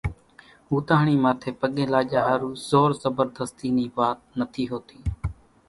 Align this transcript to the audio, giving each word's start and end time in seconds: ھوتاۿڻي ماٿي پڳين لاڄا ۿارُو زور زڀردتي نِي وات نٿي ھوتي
ھوتاۿڻي 0.69 1.15
ماٿي 1.23 1.49
پڳين 1.59 1.87
لاڄا 1.93 2.21
ۿارُو 2.29 2.49
زور 2.69 2.89
زڀردتي 3.01 3.67
نِي 3.75 3.85
وات 3.97 4.19
نٿي 4.39 4.63
ھوتي 4.71 4.99